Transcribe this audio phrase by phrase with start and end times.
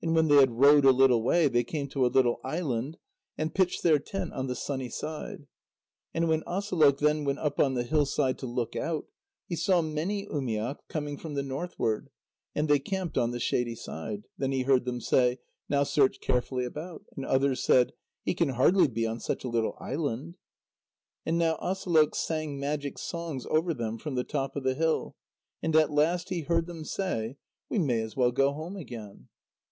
[0.00, 2.98] And when they had rowed a little way, they came to a little island,
[3.36, 5.48] and pitched their tent on the sunny side.
[6.14, 9.06] And when Asalôq then went up on the hillside to look out,
[9.48, 12.10] he saw many umiaks coming from the northward,
[12.54, 14.28] and they camped on the shady side.
[14.38, 18.86] Then he heard them say: "Now search carefully about." And others said: "He can hardly
[18.86, 20.36] be on such a little island."
[21.26, 25.16] And now Asalôq sang magic songs over them from the top of the hill,
[25.60, 27.36] and at last he heard them say:
[27.68, 29.28] "We may as well go home again."